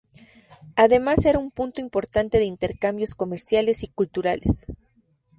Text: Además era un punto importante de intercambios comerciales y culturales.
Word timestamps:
Además 0.77 1.25
era 1.25 1.37
un 1.37 1.51
punto 1.51 1.79
importante 1.79 2.39
de 2.39 2.45
intercambios 2.45 3.13
comerciales 3.13 3.83
y 3.83 3.87
culturales. 3.89 4.65